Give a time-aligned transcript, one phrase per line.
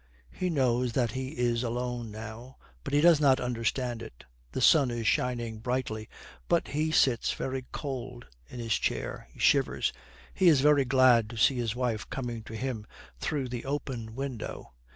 [0.31, 4.23] He knows that he is alone now, but he does not understand it.
[4.51, 6.09] The sun is shining brightly,
[6.47, 9.27] but he sits very cold in his chair.
[9.31, 9.93] He shivers.
[10.33, 12.87] He is very glad to see his wife coming to him
[13.19, 14.73] through the open window.